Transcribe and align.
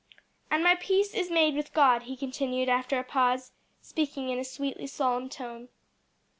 "And 0.49 0.63
my 0.63 0.73
peace 0.73 1.13
is 1.13 1.29
made 1.29 1.53
with 1.55 1.75
God," 1.75 2.01
he 2.09 2.17
continued 2.17 2.69
after 2.69 2.97
a 2.97 3.03
pause, 3.03 3.51
speaking 3.83 4.29
in 4.29 4.39
a 4.39 4.43
sweetly 4.43 4.87
solemn 4.87 5.29
tone. 5.29 5.69